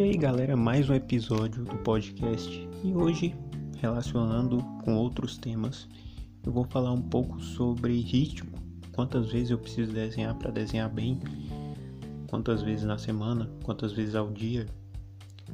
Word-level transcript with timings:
E 0.00 0.02
aí, 0.02 0.16
galera, 0.16 0.56
mais 0.56 0.88
um 0.88 0.94
episódio 0.94 1.62
do 1.62 1.76
podcast. 1.76 2.66
E 2.82 2.94
hoje, 2.94 3.34
relacionando 3.82 4.56
com 4.82 4.96
outros 4.96 5.36
temas, 5.36 5.86
eu 6.42 6.50
vou 6.50 6.64
falar 6.64 6.90
um 6.90 7.02
pouco 7.02 7.38
sobre 7.38 8.00
ritmo. 8.00 8.50
Quantas 8.94 9.30
vezes 9.30 9.50
eu 9.50 9.58
preciso 9.58 9.92
desenhar 9.92 10.34
para 10.36 10.50
desenhar 10.50 10.88
bem? 10.88 11.20
Quantas 12.30 12.62
vezes 12.62 12.86
na 12.86 12.96
semana? 12.96 13.50
Quantas 13.62 13.92
vezes 13.92 14.14
ao 14.14 14.30
dia? 14.30 14.64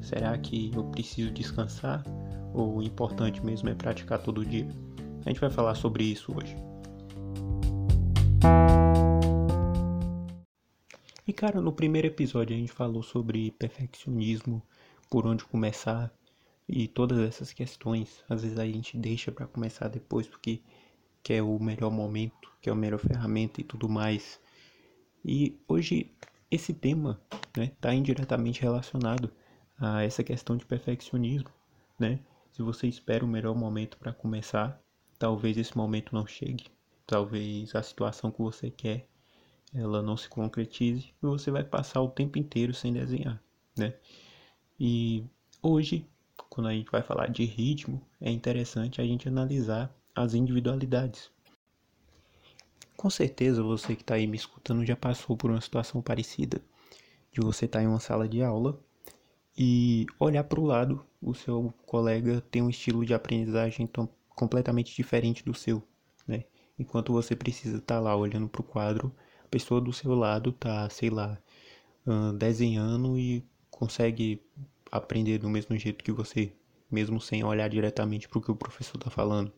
Será 0.00 0.38
que 0.38 0.70
eu 0.72 0.84
preciso 0.84 1.32
descansar? 1.32 2.04
Ou 2.54 2.76
o 2.76 2.82
importante 2.84 3.44
mesmo 3.44 3.68
é 3.68 3.74
praticar 3.74 4.22
todo 4.22 4.46
dia? 4.46 4.68
A 5.24 5.28
gente 5.28 5.40
vai 5.40 5.50
falar 5.50 5.74
sobre 5.74 6.04
isso 6.04 6.32
hoje. 6.32 6.56
Cara, 11.36 11.60
no 11.60 11.70
primeiro 11.70 12.06
episódio 12.06 12.56
a 12.56 12.58
gente 12.58 12.72
falou 12.72 13.02
sobre 13.02 13.50
perfeccionismo, 13.50 14.62
por 15.10 15.26
onde 15.26 15.44
começar 15.44 16.10
e 16.66 16.88
todas 16.88 17.18
essas 17.18 17.52
questões. 17.52 18.24
Às 18.26 18.42
vezes 18.42 18.58
a 18.58 18.64
gente 18.64 18.96
deixa 18.96 19.30
para 19.30 19.46
começar 19.46 19.88
depois 19.88 20.26
porque 20.26 20.62
quer 21.22 21.42
o 21.42 21.58
melhor 21.58 21.90
momento, 21.90 22.50
quer 22.62 22.70
a 22.70 22.74
melhor 22.74 22.98
ferramenta 22.98 23.60
e 23.60 23.64
tudo 23.64 23.86
mais. 23.86 24.40
E 25.22 25.60
hoje 25.68 26.10
esse 26.50 26.72
tema 26.72 27.20
está 27.30 27.60
né, 27.60 27.72
tá 27.82 27.94
indiretamente 27.94 28.62
relacionado 28.62 29.30
a 29.78 30.02
essa 30.02 30.24
questão 30.24 30.56
de 30.56 30.64
perfeccionismo, 30.64 31.50
né? 31.98 32.18
Se 32.50 32.62
você 32.62 32.86
espera 32.86 33.22
o 33.22 33.28
melhor 33.28 33.54
momento 33.54 33.98
para 33.98 34.10
começar, 34.10 34.80
talvez 35.18 35.58
esse 35.58 35.76
momento 35.76 36.14
não 36.14 36.26
chegue, 36.26 36.64
talvez 37.06 37.74
a 37.74 37.82
situação 37.82 38.30
que 38.30 38.40
você 38.40 38.70
quer 38.70 39.06
ela 39.74 40.02
não 40.02 40.16
se 40.16 40.28
concretize 40.28 41.12
e 41.22 41.26
você 41.26 41.50
vai 41.50 41.64
passar 41.64 42.00
o 42.00 42.10
tempo 42.10 42.38
inteiro 42.38 42.72
sem 42.72 42.92
desenhar, 42.92 43.42
né? 43.76 43.94
E 44.78 45.24
hoje, 45.62 46.06
quando 46.48 46.68
a 46.68 46.72
gente 46.72 46.90
vai 46.90 47.02
falar 47.02 47.28
de 47.28 47.44
ritmo, 47.44 48.00
é 48.20 48.30
interessante 48.30 49.00
a 49.00 49.04
gente 49.04 49.28
analisar 49.28 49.94
as 50.14 50.34
individualidades. 50.34 51.30
Com 52.96 53.10
certeza 53.10 53.62
você 53.62 53.94
que 53.94 54.02
está 54.02 54.14
aí 54.14 54.26
me 54.26 54.36
escutando 54.36 54.84
já 54.84 54.96
passou 54.96 55.36
por 55.36 55.50
uma 55.50 55.60
situação 55.60 56.00
parecida, 56.00 56.60
de 57.32 57.40
você 57.40 57.66
estar 57.66 57.80
tá 57.80 57.84
em 57.84 57.86
uma 57.86 58.00
sala 58.00 58.26
de 58.26 58.42
aula 58.42 58.80
e 59.56 60.06
olhar 60.18 60.44
para 60.44 60.60
o 60.60 60.64
lado, 60.64 61.04
o 61.20 61.34
seu 61.34 61.72
colega 61.84 62.42
tem 62.50 62.62
um 62.62 62.70
estilo 62.70 63.04
de 63.04 63.12
aprendizagem 63.12 63.88
completamente 64.28 64.94
diferente 64.94 65.44
do 65.44 65.54
seu, 65.54 65.82
né? 66.26 66.44
Enquanto 66.78 67.12
você 67.12 67.34
precisa 67.34 67.78
estar 67.78 67.96
tá 67.96 68.00
lá 68.00 68.14
olhando 68.16 68.48
para 68.48 68.60
o 68.60 68.64
quadro 68.64 69.14
a 69.46 69.48
pessoa 69.48 69.80
do 69.80 69.92
seu 69.92 70.12
lado 70.14 70.50
tá, 70.52 70.90
sei 70.90 71.08
lá, 71.08 71.38
desenhando 72.36 73.16
e 73.18 73.44
consegue 73.70 74.42
aprender 74.90 75.38
do 75.38 75.48
mesmo 75.48 75.76
jeito 75.76 76.04
que 76.04 76.12
você, 76.12 76.52
mesmo 76.90 77.20
sem 77.20 77.44
olhar 77.44 77.68
diretamente 77.68 78.28
para 78.28 78.38
o 78.38 78.42
que 78.42 78.50
o 78.50 78.56
professor 78.56 78.96
está 78.96 79.08
falando. 79.08 79.52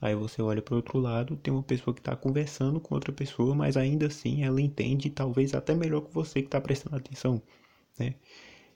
Aí 0.00 0.14
você 0.14 0.42
olha 0.42 0.62
para 0.62 0.74
o 0.74 0.76
outro 0.76 0.98
lado, 0.98 1.36
tem 1.36 1.52
uma 1.52 1.62
pessoa 1.62 1.94
que 1.94 2.00
está 2.00 2.14
conversando 2.14 2.78
com 2.78 2.94
outra 2.94 3.12
pessoa, 3.12 3.54
mas 3.54 3.76
ainda 3.76 4.06
assim 4.06 4.44
ela 4.44 4.60
entende 4.60 5.10
talvez 5.10 5.54
até 5.54 5.74
melhor 5.74 6.02
que 6.02 6.14
você 6.14 6.40
que 6.40 6.48
está 6.48 6.60
prestando 6.60 6.96
atenção, 6.96 7.42
né? 7.98 8.14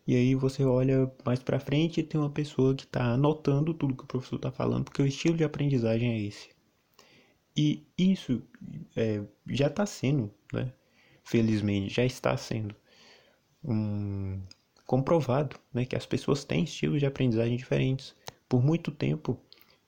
E 0.06 0.16
aí 0.16 0.34
você 0.34 0.64
olha 0.64 1.12
mais 1.24 1.40
para 1.40 1.60
frente 1.60 2.00
e 2.00 2.02
tem 2.02 2.18
uma 2.20 2.30
pessoa 2.30 2.74
que 2.74 2.84
está 2.84 3.12
anotando 3.12 3.74
tudo 3.74 3.94
que 3.94 4.02
o 4.02 4.06
professor 4.06 4.36
está 4.36 4.50
falando, 4.50 4.84
porque 4.84 5.02
o 5.02 5.06
estilo 5.06 5.36
de 5.36 5.44
aprendizagem 5.44 6.10
é 6.10 6.20
esse. 6.20 6.48
E 7.56 7.84
isso 7.98 8.42
é, 8.96 9.22
já 9.48 9.66
está 9.68 9.86
sendo, 9.86 10.32
né? 10.52 10.72
felizmente, 11.24 11.94
já 11.94 12.04
está 12.04 12.36
sendo 12.36 12.74
um, 13.62 14.40
comprovado 14.86 15.56
né? 15.72 15.84
que 15.84 15.96
as 15.96 16.06
pessoas 16.06 16.44
têm 16.44 16.64
estilos 16.64 17.00
de 17.00 17.06
aprendizagem 17.06 17.56
diferentes. 17.56 18.14
Por 18.48 18.62
muito 18.62 18.90
tempo 18.90 19.38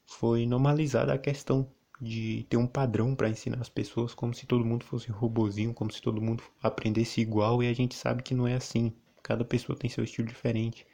foi 0.07 0.47
normalizada 0.47 1.13
a 1.13 1.19
questão 1.19 1.69
de 2.01 2.45
ter 2.49 2.57
um 2.57 2.67
padrão 2.67 3.15
para 3.15 3.29
ensinar 3.29 3.61
as 3.61 3.69
pessoas, 3.69 4.13
como 4.13 4.35
se 4.35 4.45
todo 4.45 4.65
mundo 4.65 4.85
fosse 4.85 5.11
robozinho, 5.11 5.73
como 5.73 5.93
se 5.93 6.03
todo 6.03 6.21
mundo 6.21 6.43
aprendesse 6.61 7.21
igual, 7.21 7.63
e 7.63 7.69
a 7.69 7.73
gente 7.73 7.95
sabe 7.95 8.25
que 8.25 8.35
não 8.35 8.47
é 8.47 8.55
assim. 8.55 8.93
Cada 9.23 9.45
pessoa 9.45 9.79
tem 9.79 9.89
seu 9.89 10.03
estilo 10.03 10.27
diferente. 10.27 10.85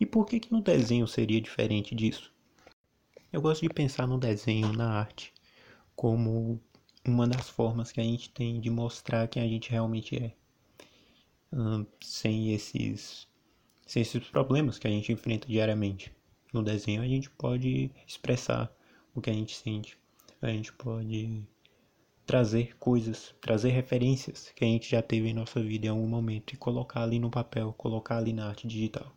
E 0.00 0.06
por 0.06 0.24
que 0.26 0.40
que 0.40 0.50
no 0.50 0.62
desenho 0.62 1.06
seria 1.06 1.40
diferente 1.40 1.94
disso? 1.94 2.32
Eu 3.30 3.42
gosto 3.42 3.60
de 3.62 3.68
pensar 3.68 4.06
no 4.06 4.18
desenho, 4.18 4.72
na 4.72 4.90
arte, 4.90 5.34
como 5.94 6.60
uma 7.06 7.26
das 7.26 7.48
formas 7.48 7.92
que 7.92 8.00
a 8.00 8.04
gente 8.04 8.30
tem 8.30 8.60
de 8.60 8.70
mostrar 8.70 9.28
quem 9.28 9.42
a 9.42 9.46
gente 9.46 9.70
realmente 9.70 10.16
é, 10.16 10.32
sem 12.00 12.52
esses 12.52 13.28
sem 13.86 14.02
esses 14.02 14.26
problemas 14.28 14.78
que 14.78 14.86
a 14.86 14.90
gente 14.90 15.12
enfrenta 15.12 15.46
diariamente. 15.46 16.10
No 16.52 16.62
desenho 16.62 17.02
a 17.02 17.06
gente 17.06 17.28
pode 17.30 17.90
expressar 18.06 18.74
o 19.14 19.20
que 19.20 19.28
a 19.30 19.32
gente 19.32 19.54
sente, 19.54 19.98
a 20.40 20.48
gente 20.48 20.72
pode 20.72 21.46
trazer 22.26 22.76
coisas, 22.78 23.34
trazer 23.40 23.70
referências 23.70 24.50
que 24.54 24.64
a 24.64 24.66
gente 24.66 24.90
já 24.90 25.02
teve 25.02 25.28
em 25.28 25.34
nossa 25.34 25.62
vida 25.62 25.86
em 25.86 25.90
algum 25.90 26.06
momento 26.06 26.54
e 26.54 26.56
colocar 26.56 27.02
ali 27.02 27.18
no 27.18 27.30
papel, 27.30 27.72
colocar 27.74 28.16
ali 28.16 28.32
na 28.32 28.48
arte 28.48 28.66
digital. 28.66 29.14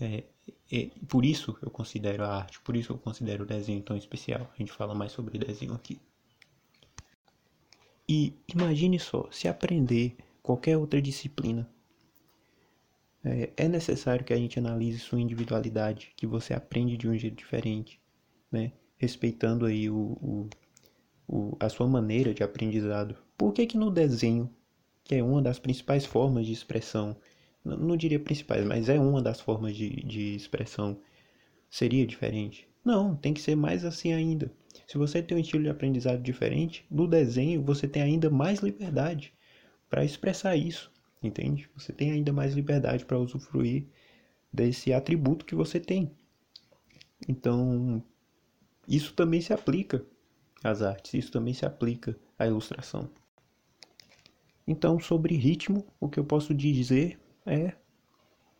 É, 0.00 0.24
é, 0.70 0.90
por 1.08 1.24
isso 1.24 1.56
eu 1.62 1.70
considero 1.70 2.24
a 2.24 2.36
arte, 2.36 2.60
por 2.60 2.76
isso 2.76 2.92
eu 2.92 2.98
considero 2.98 3.44
o 3.44 3.46
desenho 3.46 3.82
tão 3.82 3.96
especial. 3.96 4.50
A 4.54 4.56
gente 4.56 4.72
fala 4.72 4.94
mais 4.94 5.12
sobre 5.12 5.38
desenho 5.38 5.74
aqui. 5.74 6.00
E 8.08 8.34
imagine 8.48 8.98
só, 8.98 9.28
se 9.30 9.48
aprender 9.48 10.16
qualquer 10.42 10.76
outra 10.76 11.00
disciplina, 11.00 11.68
é, 13.24 13.50
é 13.56 13.68
necessário 13.68 14.24
que 14.24 14.32
a 14.32 14.36
gente 14.36 14.58
analise 14.58 14.98
sua 14.98 15.20
individualidade, 15.20 16.12
que 16.16 16.26
você 16.26 16.52
aprende 16.52 16.96
de 16.96 17.08
um 17.08 17.16
jeito 17.16 17.36
diferente, 17.36 17.98
né? 18.52 18.72
respeitando 18.96 19.64
aí 19.64 19.88
o, 19.88 19.96
o, 19.96 20.48
o, 21.26 21.56
a 21.58 21.68
sua 21.68 21.86
maneira 21.86 22.34
de 22.34 22.42
aprendizado. 22.42 23.16
Por 23.36 23.52
que 23.52 23.66
que 23.66 23.78
no 23.78 23.90
desenho, 23.90 24.50
que 25.02 25.14
é 25.14 25.22
uma 25.22 25.40
das 25.40 25.58
principais 25.58 26.04
formas 26.04 26.46
de 26.46 26.52
expressão 26.52 27.16
não 27.64 27.96
diria 27.96 28.20
principais, 28.20 28.64
mas 28.64 28.88
é 28.88 29.00
uma 29.00 29.22
das 29.22 29.40
formas 29.40 29.74
de, 29.74 29.88
de 30.04 30.34
expressão, 30.34 31.00
seria 31.70 32.06
diferente? 32.06 32.68
Não, 32.84 33.16
tem 33.16 33.32
que 33.32 33.40
ser 33.40 33.56
mais 33.56 33.84
assim 33.84 34.12
ainda. 34.12 34.52
Se 34.86 34.98
você 34.98 35.22
tem 35.22 35.36
um 35.38 35.40
estilo 35.40 35.62
de 35.62 35.70
aprendizado 35.70 36.20
diferente, 36.20 36.84
no 36.90 37.08
desenho 37.08 37.62
você 37.62 37.88
tem 37.88 38.02
ainda 38.02 38.28
mais 38.28 38.60
liberdade 38.60 39.32
para 39.88 40.04
expressar 40.04 40.56
isso, 40.56 40.92
entende? 41.22 41.70
Você 41.74 41.92
tem 41.92 42.10
ainda 42.10 42.32
mais 42.32 42.54
liberdade 42.54 43.04
para 43.04 43.18
usufruir 43.18 43.86
desse 44.52 44.92
atributo 44.92 45.46
que 45.46 45.54
você 45.54 45.80
tem. 45.80 46.10
Então, 47.26 48.02
isso 48.86 49.14
também 49.14 49.40
se 49.40 49.52
aplica 49.52 50.04
às 50.62 50.82
artes, 50.82 51.14
isso 51.14 51.32
também 51.32 51.54
se 51.54 51.64
aplica 51.64 52.18
à 52.38 52.46
ilustração. 52.46 53.08
Então, 54.66 55.00
sobre 55.00 55.36
ritmo, 55.36 55.86
o 55.98 56.08
que 56.08 56.18
eu 56.18 56.24
posso 56.24 56.54
dizer 56.54 57.18
é 57.46 57.72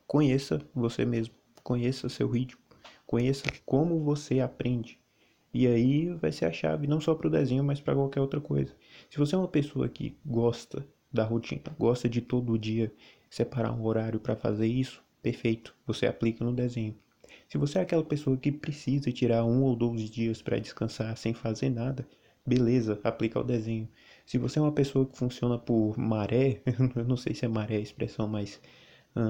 conheça 0.06 0.60
você 0.74 1.04
mesmo, 1.04 1.34
conheça 1.62 2.08
seu 2.08 2.28
ritmo, 2.28 2.60
conheça 3.14 3.44
como 3.64 4.00
você 4.00 4.40
aprende. 4.40 4.98
E 5.52 5.68
aí 5.68 6.12
vai 6.14 6.32
ser 6.32 6.46
a 6.46 6.52
chave 6.52 6.88
não 6.88 7.00
só 7.00 7.14
para 7.14 7.28
o 7.28 7.30
desenho, 7.30 7.62
mas 7.62 7.80
para 7.80 7.94
qualquer 7.94 8.20
outra 8.20 8.40
coisa. 8.40 8.74
Se 9.08 9.18
você 9.18 9.36
é 9.36 9.38
uma 9.38 9.46
pessoa 9.46 9.88
que 9.88 10.16
gosta 10.26 10.84
da 11.12 11.22
rotina, 11.22 11.62
gosta 11.78 12.08
de 12.08 12.20
todo 12.20 12.58
dia 12.58 12.92
separar 13.30 13.72
um 13.72 13.84
horário 13.84 14.18
para 14.18 14.34
fazer 14.34 14.66
isso, 14.66 15.00
perfeito, 15.22 15.72
você 15.86 16.06
aplica 16.06 16.44
no 16.44 16.52
desenho. 16.52 16.96
Se 17.48 17.56
você 17.56 17.78
é 17.78 17.82
aquela 17.82 18.02
pessoa 18.02 18.36
que 18.36 18.50
precisa 18.50 19.12
tirar 19.12 19.44
um 19.44 19.62
ou 19.62 19.76
dois 19.76 20.10
dias 20.10 20.42
para 20.42 20.58
descansar 20.58 21.16
sem 21.16 21.32
fazer 21.32 21.70
nada, 21.70 22.04
beleza, 22.44 22.98
aplica 23.04 23.38
o 23.38 23.44
desenho. 23.44 23.88
Se 24.26 24.38
você 24.38 24.58
é 24.58 24.62
uma 24.62 24.72
pessoa 24.72 25.06
que 25.06 25.16
funciona 25.16 25.56
por 25.56 25.96
maré, 25.96 26.62
eu 26.96 27.04
não 27.04 27.16
sei 27.16 27.32
se 27.32 27.44
é 27.44 27.48
maré 27.48 27.76
a 27.76 27.80
expressão, 27.80 28.26
mas 28.26 28.60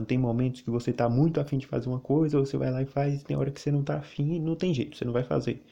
tem 0.06 0.16
momentos 0.16 0.62
que 0.62 0.70
você 0.70 0.90
está 0.90 1.08
muito 1.08 1.40
afim 1.40 1.58
de 1.58 1.66
fazer 1.66 1.88
uma 1.88 2.00
coisa, 2.00 2.38
você 2.38 2.56
vai 2.56 2.70
lá 2.70 2.82
e 2.82 2.86
faz, 2.86 3.22
tem 3.22 3.36
hora 3.36 3.50
que 3.50 3.60
você 3.60 3.70
não 3.70 3.80
está 3.80 3.98
afim 3.98 4.34
e 4.34 4.40
não 4.40 4.56
tem 4.56 4.72
jeito, 4.72 4.96
você 4.96 5.04
não 5.04 5.12
vai 5.12 5.24
fazer. 5.24 5.62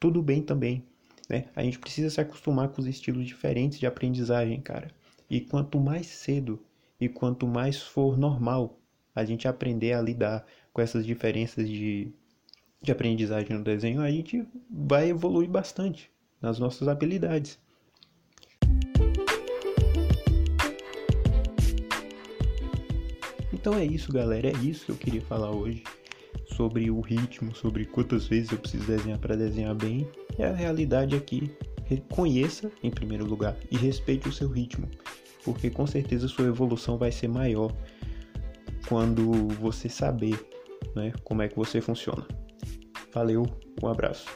Tudo 0.00 0.22
bem 0.22 0.42
também, 0.42 0.82
né? 1.28 1.46
A 1.54 1.62
gente 1.62 1.78
precisa 1.78 2.08
se 2.08 2.20
acostumar 2.20 2.68
com 2.68 2.80
os 2.80 2.86
estilos 2.86 3.26
diferentes 3.26 3.78
de 3.78 3.86
aprendizagem, 3.86 4.60
cara. 4.60 4.90
E 5.28 5.40
quanto 5.40 5.78
mais 5.78 6.06
cedo 6.06 6.58
e 7.00 7.08
quanto 7.08 7.46
mais 7.46 7.82
for 7.82 8.16
normal 8.16 8.78
a 9.14 9.24
gente 9.24 9.46
aprender 9.46 9.92
a 9.92 10.00
lidar 10.00 10.46
com 10.72 10.80
essas 10.80 11.04
diferenças 11.04 11.68
de, 11.68 12.10
de 12.80 12.90
aprendizagem 12.92 13.56
no 13.56 13.64
desenho, 13.64 14.00
a 14.00 14.10
gente 14.10 14.46
vai 14.70 15.10
evoluir 15.10 15.50
bastante 15.50 16.10
nas 16.40 16.58
nossas 16.58 16.88
habilidades. 16.88 17.58
Então 23.68 23.78
é 23.78 23.84
isso, 23.84 24.10
galera. 24.10 24.48
É 24.48 24.52
isso 24.64 24.86
que 24.86 24.92
eu 24.92 24.96
queria 24.96 25.20
falar 25.20 25.50
hoje. 25.50 25.82
Sobre 26.56 26.90
o 26.90 27.02
ritmo, 27.02 27.54
sobre 27.54 27.84
quantas 27.84 28.26
vezes 28.26 28.50
eu 28.50 28.56
preciso 28.56 28.86
desenhar 28.86 29.18
para 29.18 29.36
desenhar 29.36 29.74
bem. 29.74 30.08
É 30.38 30.46
a 30.46 30.54
realidade 30.54 31.14
aqui. 31.14 31.54
Conheça 32.10 32.72
em 32.82 32.90
primeiro 32.90 33.26
lugar 33.26 33.54
e 33.70 33.76
respeite 33.76 34.26
o 34.26 34.32
seu 34.32 34.48
ritmo, 34.48 34.88
porque 35.44 35.68
com 35.68 35.86
certeza 35.86 36.28
sua 36.28 36.46
evolução 36.46 36.96
vai 36.96 37.12
ser 37.12 37.28
maior 37.28 37.70
quando 38.88 39.32
você 39.60 39.86
saber 39.86 40.42
né, 40.96 41.12
como 41.22 41.42
é 41.42 41.48
que 41.48 41.56
você 41.56 41.78
funciona. 41.78 42.26
Valeu, 43.12 43.44
um 43.82 43.86
abraço. 43.86 44.26